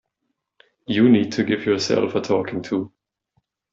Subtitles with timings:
[0.87, 2.91] You need to give yourself a talking to.